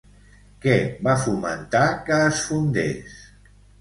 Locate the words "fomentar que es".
1.25-2.41